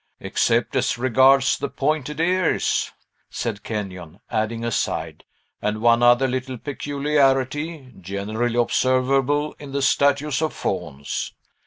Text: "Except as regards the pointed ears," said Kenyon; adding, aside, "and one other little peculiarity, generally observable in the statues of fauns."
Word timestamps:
"Except 0.19 0.75
as 0.75 0.97
regards 0.97 1.59
the 1.59 1.69
pointed 1.69 2.19
ears," 2.19 2.91
said 3.29 3.61
Kenyon; 3.61 4.19
adding, 4.31 4.65
aside, 4.65 5.25
"and 5.61 5.79
one 5.79 6.01
other 6.01 6.27
little 6.27 6.57
peculiarity, 6.57 7.93
generally 8.01 8.57
observable 8.57 9.55
in 9.59 9.73
the 9.73 9.83
statues 9.83 10.41
of 10.41 10.53
fauns." 10.55 11.33